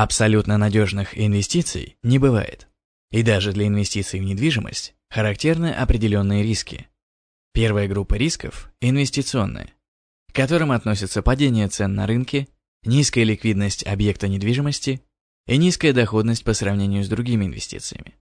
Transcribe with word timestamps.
Абсолютно 0.00 0.58
надежных 0.58 1.18
инвестиций 1.18 1.96
не 2.04 2.20
бывает. 2.20 2.68
И 3.10 3.24
даже 3.24 3.50
для 3.50 3.66
инвестиций 3.66 4.20
в 4.20 4.22
недвижимость 4.22 4.94
характерны 5.10 5.72
определенные 5.72 6.44
риски. 6.44 6.86
Первая 7.52 7.88
группа 7.88 8.14
рисков– 8.14 8.70
инвестиционные, 8.80 9.72
к 10.30 10.36
которым 10.36 10.70
относятся 10.70 11.20
падение 11.20 11.66
цен 11.66 11.96
на 11.96 12.06
рынке, 12.06 12.46
низкая 12.84 13.24
ликвидность 13.24 13.84
объекта 13.84 14.28
недвижимости 14.28 15.02
и 15.48 15.56
низкая 15.56 15.92
доходность 15.92 16.44
по 16.44 16.54
сравнению 16.54 17.02
с 17.02 17.08
другими 17.08 17.46
инвестициями. 17.46 18.14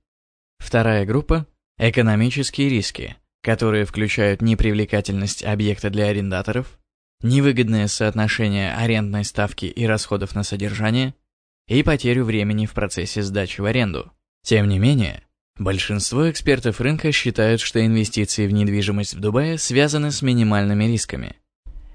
Вторая 0.58 1.06
группа– 1.06 1.46
экономические 1.78 2.70
риски, 2.70 3.18
которые 3.44 3.86
включают 3.86 4.42
непривлекательность 4.42 5.44
объекта 5.44 5.92
для 5.92 6.08
арендаторов, 6.08 6.80
невыгодное 7.22 7.86
соотношение 7.88 8.74
арендной 8.74 9.24
ставки 9.24 9.66
и 9.66 9.86
расходов 9.86 10.34
на 10.34 10.42
содержание– 10.42 11.14
и 11.68 11.84
потерю 11.84 12.24
времени 12.24 12.66
в 12.66 12.74
процессе 12.74 13.22
сдачи 13.22 13.62
в 13.62 13.66
аренду. 13.66 14.12
Тем 14.44 14.70
не 14.70 14.80
менее, 14.80 15.24
большинство 15.58 16.30
экспертов 16.32 16.80
рынка 16.80 17.12
считают, 17.12 17.60
что 17.60 17.86
инвестиции 17.86 18.48
в 18.48 18.52
недвижимость 18.52 19.16
в 19.16 19.20
Дубае 19.20 19.58
связаны 19.58 20.12
с 20.12 20.22
минимальными 20.22 20.86
рисками. 20.86 21.36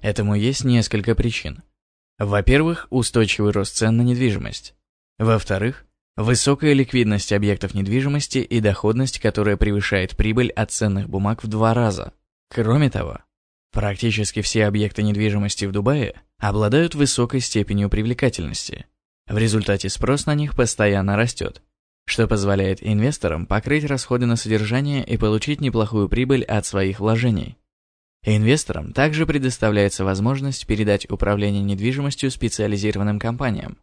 Этому 0.03 0.35
есть 0.35 0.65
несколько 0.65 1.15
причин. 1.15 1.63
Во-первых, 2.19 2.87
устойчивый 2.91 3.53
рост 3.53 3.77
цен 3.77 3.97
на 3.97 4.03
недвижимость. 4.03 4.75
Во-вторых, 5.19 5.87
высокая 6.17 6.75
ликвидность 6.75 7.33
объектов 7.33 7.75
недвижимости 7.75 8.39
и 8.39 8.61
доходность, 8.61 9.21
которая 9.21 9.57
превышает 9.57 10.17
прибыль 10.17 10.51
от 10.51 10.71
ценных 10.71 11.09
бумаг 11.09 11.43
в 11.43 11.47
два 11.47 11.73
раза. 11.73 12.13
Кроме 12.51 12.91
того, 12.91 13.21
практически 13.73 14.43
все 14.43 14.67
объекты 14.67 15.03
недвижимости 15.03 15.65
в 15.65 15.73
Дубае 15.73 16.21
обладают 16.39 16.95
высокой 16.95 17.41
степенью 17.41 17.89
привлекательности– 17.89 18.85
в 19.29 19.39
результате 19.39 19.89
спрос 19.89 20.27
на 20.27 20.35
них 20.35 20.55
постоянно 20.55 21.17
растет, 21.17 21.63
что 22.05 22.27
позволяет 22.27 22.79
инвесторам 22.83 23.47
покрыть 23.47 23.85
расходы 23.85 24.27
на 24.27 24.37
содержание 24.37 25.05
и 25.05 25.17
получить 25.17 25.61
неплохую 25.61 26.09
прибыль 26.09 26.45
от 26.45 26.67
своих 26.67 27.01
вложений. 27.01 27.57
Инвесторам 28.25 28.93
также 28.93 29.27
предоставляется 29.27 30.05
возможность 30.05 30.67
передать 30.67 31.11
управление 31.11 31.63
недвижимостью 31.63 32.31
специализированным 32.31 33.19
компаниям, 33.19 33.79